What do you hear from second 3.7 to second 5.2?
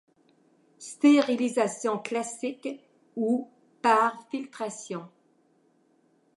par filtration.